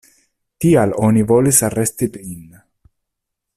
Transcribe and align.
Tial 0.65 0.93
oni 1.09 1.23
volis 1.33 1.61
aresti 1.69 2.11
lin. 2.17 2.43